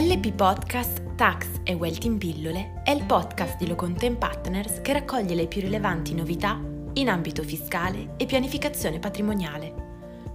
LP 0.00 0.32
Podcast 0.32 1.16
Tax 1.16 1.46
e 1.64 1.74
Wealth 1.74 2.04
in 2.04 2.18
pillole 2.18 2.82
è 2.84 2.92
il 2.92 3.02
podcast 3.02 3.56
di 3.58 3.66
Locontent 3.66 4.16
Partners 4.16 4.80
che 4.80 4.92
raccoglie 4.92 5.34
le 5.34 5.48
più 5.48 5.60
rilevanti 5.60 6.14
novità 6.14 6.56
in 6.92 7.08
ambito 7.08 7.42
fiscale 7.42 8.14
e 8.16 8.24
pianificazione 8.24 9.00
patrimoniale. 9.00 9.74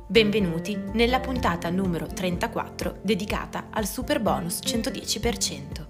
Benvenuti 0.06 0.78
nella 0.92 1.22
puntata 1.22 1.70
numero 1.70 2.08
34 2.08 2.98
dedicata 3.04 3.68
al 3.70 3.88
super 3.88 4.20
bonus 4.20 4.60
110%. 4.66 5.86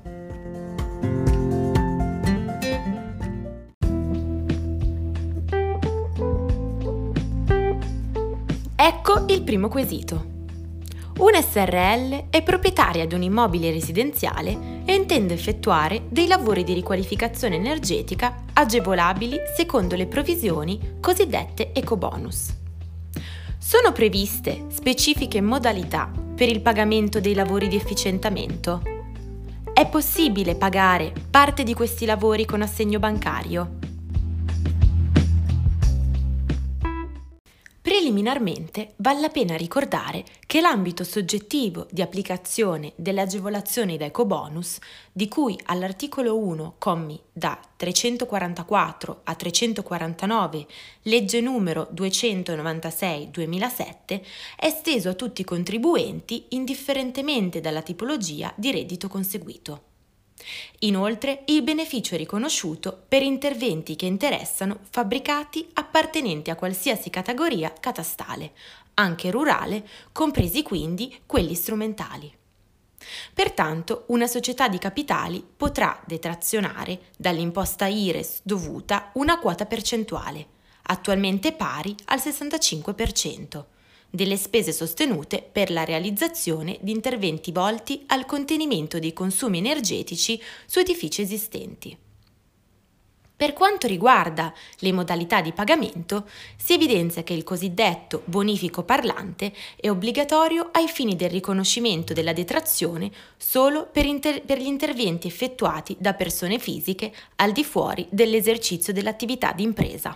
Ecco 8.76 9.26
il 9.30 9.42
primo 9.42 9.68
quesito. 9.68 10.32
Un 11.16 11.32
SRL 11.32 12.29
è 12.32 12.42
proprietaria 12.42 13.06
di 13.06 13.14
un 13.14 13.21
immobile 13.21 13.69
residenziale 13.69 14.82
e 14.83 14.96
intende 14.96 15.36
effettuare 15.36 16.05
dei 16.10 16.25
lavori 16.25 16.64
di 16.64 16.74
riqualificazione 16.74 17.55
energetica 17.55 18.46
agevolabili 18.51 19.38
secondo 19.55 19.96
le 19.96 20.07
provvisioni 20.07 20.97
cosiddette 21.00 21.71
ecobonus. 21.71 22.52
Sono 23.60 23.91
previste 23.91 24.65
specifiche 24.69 25.39
modalità 25.39 26.11
per 26.36 26.50
il 26.50 26.61
pagamento 26.61 27.19
dei 27.19 27.36
lavori 27.36 27.68
di 27.68 27.75
efficientamento? 27.75 28.82
È 29.71 29.88
possibile 29.88 30.55
pagare 30.55 31.14
parte 31.30 31.61
di 31.61 31.75
questi 31.75 32.05
lavori 32.05 32.45
con 32.45 32.64
assegno 32.64 32.97
bancario? 32.97 33.83
Preliminarmente 37.94 38.94
vale 38.95 39.20
la 39.20 39.30
pena 39.30 39.56
ricordare 39.56 40.25
che 40.47 40.61
l'ambito 40.61 41.03
soggettivo 41.03 41.86
di 41.92 42.02
applicazione 42.02 42.94
delle 42.95 43.22
agevolazioni 43.22 43.97
da 43.97 44.05
ecobonus, 44.05 44.80
di 45.11 45.27
cui 45.27 45.55
all'articolo 45.66 46.36
1, 46.39 46.73
commi 46.80 47.21
da 47.31 47.59
344 47.75 49.21
a 49.25 49.36
349, 49.36 50.66
legge 51.03 51.39
numero 51.39 51.88
296-2007, 51.94 54.21
è 54.55 54.66
esteso 54.66 55.09
a 55.09 55.14
tutti 55.14 55.41
i 55.41 55.45
contribuenti 55.45 56.45
indifferentemente 56.49 57.61
dalla 57.61 57.83
tipologia 57.83 58.52
di 58.55 58.71
reddito 58.71 59.08
conseguito. 59.08 59.92
Inoltre, 60.80 61.44
il 61.47 61.61
beneficio 61.63 62.16
è 62.16 62.17
riconosciuto 62.17 63.03
per 63.08 63.22
interventi 63.22 63.95
che 63.95 64.05
interessano 64.05 64.80
fabbricati 64.89 65.67
appartenenti 65.73 66.49
a 66.49 66.55
qualsiasi 66.55 67.09
categoria 67.09 67.73
catastale, 67.80 68.53
anche 68.95 69.31
rurale, 69.31 69.88
compresi 70.11 70.64
quindi 70.64 71.21
quelli 71.25 71.55
strumentali. 71.55 72.31
Pertanto, 73.33 74.05
una 74.08 74.27
società 74.27 74.67
di 74.67 74.77
capitali 74.77 75.45
potrà 75.55 76.02
detrazionare 76.05 77.09
dall'imposta 77.17 77.88
IRES 77.88 78.41
dovuta 78.44 79.11
una 79.14 79.39
quota 79.39 79.66
percentuale, 79.66 80.47
attualmente 80.83 81.52
pari 81.53 81.95
al 82.05 82.19
65% 82.19 83.64
delle 84.16 84.38
spese 84.38 84.72
sostenute 84.72 85.44
per 85.52 85.72
la 85.72 85.83
realizzazione 85.83 86.78
di 86.81 86.92
interventi 86.92 87.52
volti 87.52 88.03
al 88.09 88.28
contenimento 88.28 89.00
dei 89.00 89.11
consumi 89.11 89.58
energetici 89.58 90.39
su 90.67 90.78
edifici 90.78 91.23
esistenti. 91.23 91.97
Per 93.36 93.53
quanto 93.53 93.88
riguarda 93.88 94.53
le 94.78 94.92
modalità 94.92 95.42
di 95.42 95.52
pagamento, 95.52 96.30
si 96.55 96.73
evidenzia 96.73 97.23
che 97.23 97.33
il 97.33 97.44
cosiddetto 97.44 98.22
bonifico 98.25 98.83
parlante 98.83 99.52
è 99.75 99.89
obbligatorio 99.89 100.70
ai 100.72 100.88
fini 100.88 101.16
del 101.16 101.31
riconoscimento 101.31 102.14
della 102.14 102.33
detrazione 102.33 103.11
solo 103.36 103.88
per, 103.92 104.05
inter- 104.05 104.44
per, 104.44 104.59
gli 104.59 104.67
interventi 104.67 105.25
effettuati 105.25 105.98
da 106.00 106.14
persone 106.14 106.59
fisiche 106.59 107.11
al 107.38 107.52
di 107.52 107.64
fuori 107.64 108.05
dell'esercizio 108.11 108.93
dell'attività 108.93 109.54
di 109.54 109.64
impresa. 109.64 110.16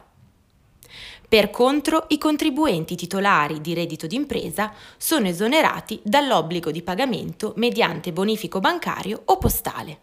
Per 1.30 1.50
contro, 1.50 2.06
i 2.10 2.18
contribuenti 2.18 2.96
titolari 2.96 3.60
di 3.60 3.74
reddito 3.74 4.08
d'impresa 4.08 4.72
sono 4.96 5.28
esonerati 5.28 6.00
dall'obbligo 6.02 6.72
di 6.72 6.82
pagamento 6.82 7.52
mediante 7.58 8.14
bonifico 8.14 8.62
bancario 8.62 9.24
o 9.26 9.38
postale. 9.38 10.00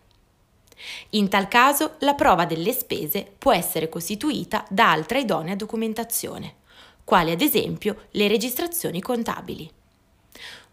In 1.11 1.31
tal 1.31 1.49
caso, 1.49 1.95
la 2.01 2.13
prova 2.13 2.45
delle 2.45 2.73
spese 2.73 3.27
può 3.39 3.55
essere 3.55 3.89
costituita 3.89 4.67
da 4.69 4.91
altra 4.91 5.17
idonea 5.17 5.55
documentazione, 5.55 6.57
quali 7.05 7.31
ad 7.31 7.41
esempio 7.41 8.03
le 8.11 8.29
registrazioni 8.29 9.01
contabili. 9.01 9.71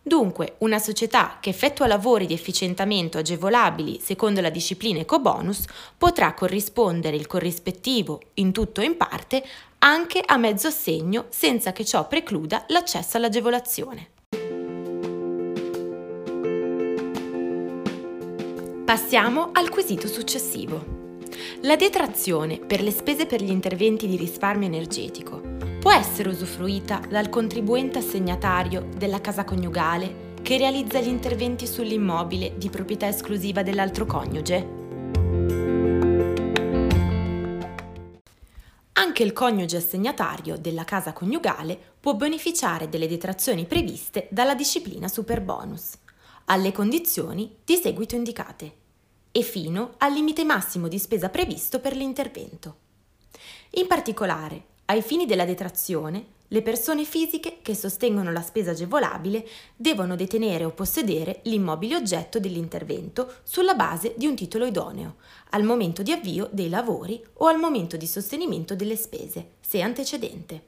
Dunque, 0.04 0.56
una 0.60 0.80
società 0.80 1.38
che 1.40 1.52
effettua 1.52 1.88
lavori 1.88 2.26
di 2.26 2.34
efficientamento 2.34 3.20
agevolabili 3.20 4.00
secondo 4.02 4.42
la 4.42 4.50
disciplina 4.50 5.00
ecobonus 5.00 5.64
potrà 5.96 6.34
corrispondere 6.34 7.16
il 7.16 7.28
corrispettivo, 7.28 8.20
in 8.36 8.52
tutto 8.52 8.82
o 8.82 8.84
in 8.84 8.98
parte, 8.98 9.46
anche 9.84 10.22
a 10.24 10.38
mezzo 10.38 10.68
assegno 10.68 11.26
senza 11.30 11.72
che 11.72 11.84
ciò 11.86 12.08
precluda 12.08 12.66
l'accesso 12.68 13.18
all'agevolazione. 13.18 14.10
Passiamo 18.86 19.50
al 19.54 19.70
quesito 19.70 20.08
successivo. 20.08 21.00
La 21.62 21.76
detrazione 21.76 22.60
per 22.60 22.82
le 22.82 22.92
spese 22.92 23.26
per 23.26 23.42
gli 23.42 23.50
interventi 23.50 24.06
di 24.06 24.18
risparmio 24.18 24.68
energetico 24.68 25.42
può 25.80 25.92
essere 25.92 26.30
usufruita 26.30 27.02
dal 27.10 27.30
contribuente 27.30 28.00
assegnatario 28.00 28.88
della 28.96 29.22
casa 29.22 29.44
coniugale 29.44 30.30
che 30.44 30.58
realizza 30.58 31.00
gli 31.00 31.08
interventi 31.08 31.66
sull'immobile 31.66 32.54
di 32.58 32.70
proprietà 32.70 33.08
esclusiva 33.08 33.64
dell'altro 33.64 34.06
coniuge? 34.06 34.81
Anche 39.12 39.24
il 39.24 39.34
coniuge 39.34 39.76
assegnatario 39.76 40.58
della 40.58 40.86
casa 40.86 41.12
coniugale 41.12 41.78
può 42.00 42.14
beneficiare 42.16 42.88
delle 42.88 43.10
detrazioni 43.10 43.66
previste 43.66 44.30
dalla 44.32 44.56
disciplina 44.56 45.10
superbonus, 45.10 45.96
alle 46.46 46.72
condizioni 46.72 47.58
di 47.66 47.76
seguito 47.76 48.16
indicate 48.16 48.74
e 49.30 49.42
fino 49.42 49.96
al 49.98 50.14
limite 50.14 50.46
massimo 50.46 50.88
di 50.88 50.98
spesa 50.98 51.28
previsto 51.28 51.82
per 51.82 51.94
l'intervento. 51.94 52.78
In 53.72 53.88
particolare, 53.88 54.64
ai 54.86 55.02
fini 55.02 55.26
della 55.26 55.44
detrazione, 55.44 56.28
le 56.54 56.62
persone 56.62 57.06
fisiche 57.06 57.60
che 57.62 57.74
sostengono 57.74 58.30
la 58.32 58.42
spesa 58.42 58.72
agevolabile 58.72 59.48
devono 59.74 60.18
detenere 60.18 60.66
o 60.66 60.72
possedere 60.72 61.40
l'immobile 61.44 61.96
oggetto 61.96 62.42
dell'intervento 62.42 63.36
sulla 63.44 63.74
base 63.74 64.16
di 64.18 64.28
un 64.28 64.36
titolo 64.36 64.66
idoneo, 64.66 65.16
al 65.52 65.64
momento 65.64 66.04
di 66.04 66.12
avvio 66.12 66.50
dei 66.52 66.68
lavori 66.68 67.24
o 67.36 67.48
al 67.48 67.58
momento 67.58 67.96
di 67.96 68.06
sostenimento 68.06 68.76
delle 68.76 68.98
spese, 68.98 69.52
se 69.62 69.80
antecedente. 69.80 70.64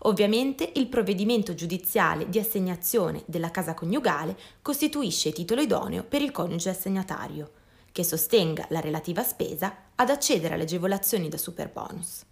Ovviamente 0.00 0.70
il 0.74 0.88
provvedimento 0.88 1.54
giudiziale 1.54 2.28
di 2.28 2.38
assegnazione 2.38 3.22
della 3.24 3.50
casa 3.50 3.72
coniugale 3.72 4.36
costituisce 4.60 5.32
titolo 5.32 5.62
idoneo 5.62 6.04
per 6.04 6.20
il 6.20 6.32
coniuge 6.32 6.68
assegnatario, 6.68 7.52
che 7.92 8.04
sostenga 8.04 8.66
la 8.68 8.80
relativa 8.80 9.22
spesa 9.22 9.74
ad 9.94 10.10
accedere 10.10 10.52
alle 10.52 10.64
agevolazioni 10.64 11.30
da 11.30 11.38
superbonus. 11.38 12.26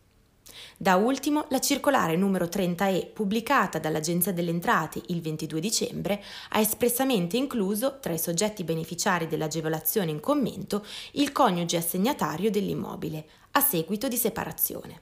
Da 0.79 0.97
ultimo, 0.97 1.47
la 1.49 1.59
circolare 1.59 2.17
numero 2.17 2.45
30E, 2.45 3.11
pubblicata 3.11 3.79
dall'Agenzia 3.79 4.33
delle 4.33 4.51
Entrate 4.51 5.01
il 5.07 5.23
22 5.23 5.59
dicembre, 5.59 6.23
ha 6.51 6.61
espressamente 6.61 7.39
incluso 7.39 7.99
tra 7.99 8.13
i 8.13 8.19
soggetti 8.19 8.63
beneficiari 8.63 9.27
dell'agevolazione 9.27 10.11
in 10.11 10.21
commento 10.21 10.85
il 11.13 11.33
coniuge 11.33 11.79
assegnatario 11.79 12.51
dell'immobile, 12.51 13.25
a 13.53 13.61
seguito 13.61 14.07
di 14.07 14.17
separazione. 14.17 15.01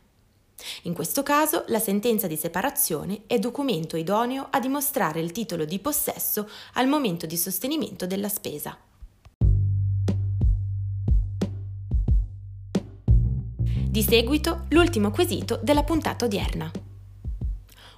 In 0.82 0.94
questo 0.94 1.24
caso 1.24 1.64
la 1.66 1.80
sentenza 1.80 2.28
di 2.28 2.36
separazione 2.36 3.22
è 3.26 3.40
documento 3.40 3.96
idoneo 3.96 4.46
a 4.50 4.60
dimostrare 4.60 5.18
il 5.18 5.32
titolo 5.32 5.64
di 5.64 5.80
possesso 5.80 6.48
al 6.74 6.86
momento 6.86 7.26
di 7.26 7.36
sostenimento 7.36 8.06
della 8.06 8.28
spesa. 8.28 8.78
Di 13.94 14.02
seguito 14.02 14.64
l'ultimo 14.70 15.12
quesito 15.12 15.60
della 15.62 15.84
puntata 15.84 16.24
odierna. 16.24 16.68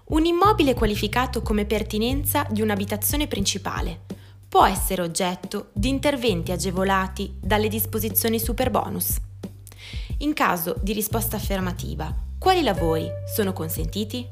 Un 0.09 0.27
immobile 0.27 0.75
qualificato 0.75 1.41
come 1.41 1.65
pertinenza 1.65 2.47
di 2.51 2.61
un'abitazione 2.61 3.27
principale 3.27 4.01
può 4.47 4.67
essere 4.67 5.01
oggetto 5.01 5.71
di 5.73 5.89
interventi 5.89 6.53
agevolati 6.53 7.39
dalle 7.41 7.69
disposizioni 7.69 8.39
superbonus. 8.39 9.17
In 10.19 10.35
caso 10.35 10.77
di 10.83 10.93
risposta 10.93 11.37
affermativa, 11.37 12.15
quali 12.39 12.63
lavori 12.63 13.09
sono 13.35 13.55
consentiti? 13.55 14.29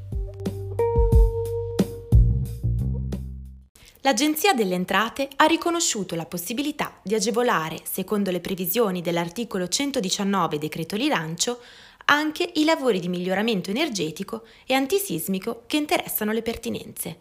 l'Agenzia 4.05 4.53
delle 4.53 4.75
Entrate 4.75 5.29
ha 5.37 5.45
riconosciuto 5.45 6.13
la 6.13 6.27
possibilità 6.27 6.99
di 7.01 7.15
agevolare, 7.15 7.79
secondo 7.91 8.29
le 8.29 8.39
previsioni 8.39 9.01
dell'articolo 9.01 9.67
119 9.67 10.59
decreto 10.59 10.95
rilancio, 10.95 11.59
anche 12.05 12.47
i 12.53 12.65
lavori 12.65 12.99
di 12.99 13.07
miglioramento 13.07 13.71
energetico 13.71 14.43
e 14.67 14.75
antisismico 14.75 15.63
che 15.65 15.77
interessano 15.77 16.33
le 16.33 16.43
pertinenze. 16.43 17.17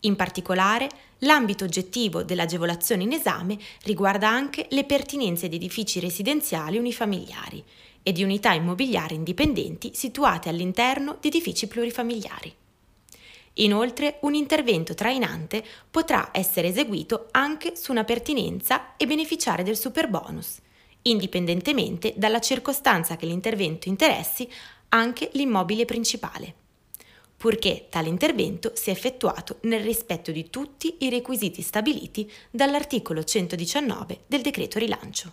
In 0.00 0.16
particolare, 0.16 0.88
l'ambito 1.18 1.62
oggettivo 1.62 2.24
dell'agevolazione 2.24 3.04
in 3.04 3.12
esame 3.12 3.56
riguarda 3.84 4.28
anche 4.28 4.66
le 4.70 4.82
pertinenze 4.82 5.48
di 5.48 5.54
edifici 5.54 6.00
residenziali 6.00 6.76
unifamiliari 6.76 7.62
e 8.02 8.10
di 8.10 8.24
unità 8.24 8.52
immobiliari 8.52 9.14
indipendenti 9.14 9.92
situate 9.94 10.48
all'interno 10.48 11.18
di 11.20 11.28
edifici 11.28 11.68
plurifamiliari. 11.68 12.59
Inoltre, 13.54 14.18
un 14.22 14.34
intervento 14.34 14.94
trainante 14.94 15.64
potrà 15.90 16.30
essere 16.32 16.68
eseguito 16.68 17.28
anche 17.32 17.74
su 17.76 17.90
una 17.90 18.04
pertinenza 18.04 18.96
e 18.96 19.06
beneficiare 19.06 19.62
del 19.62 19.76
superbonus, 19.76 20.58
indipendentemente 21.02 22.14
dalla 22.16 22.40
circostanza 22.40 23.16
che 23.16 23.26
l'intervento 23.26 23.88
interessi 23.88 24.48
anche 24.90 25.30
l'immobile 25.32 25.84
principale, 25.84 26.54
purché 27.36 27.86
tale 27.88 28.08
intervento 28.08 28.72
sia 28.74 28.92
effettuato 28.92 29.58
nel 29.62 29.82
rispetto 29.82 30.30
di 30.30 30.48
tutti 30.48 30.96
i 31.00 31.10
requisiti 31.10 31.62
stabiliti 31.62 32.30
dall'articolo 32.50 33.24
119 33.24 34.20
del 34.26 34.42
decreto 34.42 34.78
rilancio. 34.78 35.32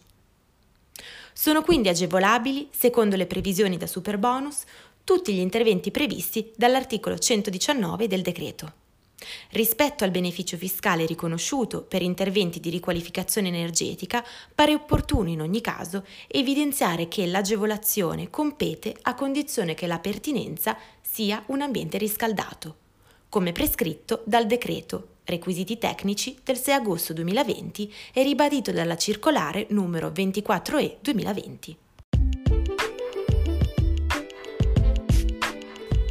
Sono 1.34 1.62
quindi 1.62 1.90
agevolabili, 1.90 2.70
secondo 2.72 3.16
le 3.16 3.28
previsioni 3.28 3.78
da 3.78 3.86
superbonus, 3.86 4.64
tutti 5.08 5.34
gli 5.34 5.40
interventi 5.40 5.90
previsti 5.90 6.52
dall'articolo 6.58 7.18
119 7.18 8.08
del 8.08 8.22
decreto. 8.22 8.74
Rispetto 9.52 10.04
al 10.04 10.12
beneficio 10.12 10.58
fiscale 10.58 11.06
riconosciuto 11.06 11.84
per 11.84 12.02
interventi 12.02 12.60
di 12.60 12.70
riqualificazione 12.70 13.48
energetica, 13.48 14.22
pare 14.54 14.74
opportuno 14.74 15.30
in 15.30 15.40
ogni 15.40 15.62
caso 15.62 16.06
evidenziare 16.28 17.08
che 17.08 17.26
l'agevolazione 17.26 18.30
compete 18.30 18.94
a 19.04 19.16
condizione 19.16 19.76
che 19.76 19.88
la 19.88 20.00
pertinenza 20.00 20.78
sia 21.00 21.42
un 21.48 21.62
ambiente 21.62 21.98
riscaldato, 21.98 22.76
come 23.30 23.54
prescritto 23.54 24.24
dal 24.26 24.46
decreto 24.46 25.20
requisiti 25.24 25.78
tecnici 25.78 26.38
del 26.44 26.58
6 26.58 26.74
agosto 26.74 27.14
2020 27.14 27.94
e 28.12 28.24
ribadito 28.24 28.74
dalla 28.74 28.98
circolare 28.98 29.68
numero 29.70 30.10
24E 30.10 30.98
2020. 31.00 31.78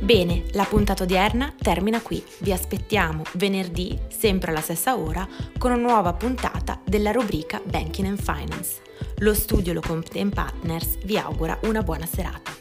Bene, 0.06 0.44
la 0.52 0.62
puntata 0.62 1.02
odierna 1.02 1.52
termina 1.58 2.00
qui. 2.00 2.22
Vi 2.38 2.52
aspettiamo 2.52 3.24
venerdì, 3.32 3.98
sempre 4.06 4.52
alla 4.52 4.60
stessa 4.60 4.96
ora, 4.96 5.26
con 5.58 5.72
una 5.72 5.80
nuova 5.80 6.12
puntata 6.12 6.80
della 6.84 7.10
rubrica 7.10 7.60
Banking 7.64 8.06
and 8.06 8.22
Finance. 8.22 8.82
Lo 9.16 9.34
studio 9.34 9.72
Locomte 9.72 10.24
Partners 10.26 10.98
vi 11.02 11.18
augura 11.18 11.58
una 11.62 11.82
buona 11.82 12.06
serata. 12.06 12.55